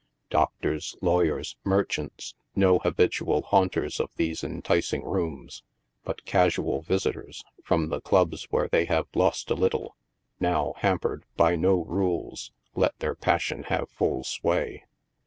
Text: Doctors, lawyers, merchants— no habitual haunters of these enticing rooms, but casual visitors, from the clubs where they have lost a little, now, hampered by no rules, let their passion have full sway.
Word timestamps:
Doctors, 0.31 0.95
lawyers, 0.99 1.57
merchants— 1.63 2.33
no 2.55 2.79
habitual 2.79 3.43
haunters 3.43 3.99
of 3.99 4.09
these 4.15 4.43
enticing 4.43 5.03
rooms, 5.03 5.61
but 6.03 6.25
casual 6.25 6.81
visitors, 6.81 7.43
from 7.63 7.89
the 7.89 8.01
clubs 8.01 8.45
where 8.45 8.67
they 8.67 8.85
have 8.85 9.05
lost 9.13 9.51
a 9.51 9.53
little, 9.53 9.95
now, 10.39 10.73
hampered 10.77 11.23
by 11.37 11.55
no 11.55 11.83
rules, 11.85 12.51
let 12.73 12.97
their 12.97 13.13
passion 13.13 13.65
have 13.65 13.91
full 13.91 14.23
sway. 14.23 14.85